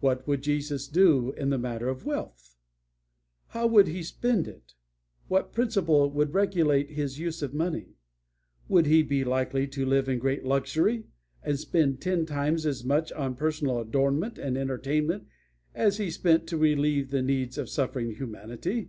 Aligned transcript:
"What 0.00 0.26
would 0.26 0.40
Jesus 0.42 0.88
do 0.88 1.32
in 1.32 1.50
the 1.50 1.58
matter 1.58 1.90
of 1.90 2.06
wealth? 2.06 2.56
How 3.48 3.66
would 3.66 3.86
He 3.86 4.02
spend 4.02 4.48
it? 4.48 4.72
What 5.28 5.52
principle 5.52 6.10
would 6.10 6.32
regulate 6.32 6.88
His 6.92 7.18
use 7.18 7.42
of 7.42 7.52
money? 7.52 7.96
Would 8.68 8.86
He 8.86 9.02
be 9.02 9.24
likely 9.24 9.66
to 9.68 9.84
live 9.84 10.08
in 10.08 10.18
great 10.18 10.42
luxury 10.46 11.04
and 11.42 11.58
spend 11.58 12.00
ten 12.00 12.24
times 12.24 12.64
as 12.64 12.82
much 12.82 13.12
on 13.12 13.34
personal 13.36 13.78
adornment 13.78 14.38
and 14.38 14.56
entertainment 14.56 15.26
as 15.74 15.98
He 15.98 16.10
spent 16.10 16.46
to 16.46 16.56
relieve 16.56 17.10
the 17.10 17.20
needs 17.20 17.58
of 17.58 17.68
suffering 17.68 18.12
humanity? 18.12 18.88